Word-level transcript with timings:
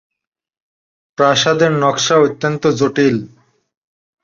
প্রাসাদের 1.17 1.71
নকশা 1.81 2.15
অত্যন্ত 2.17 2.63
জটিল। 2.79 3.17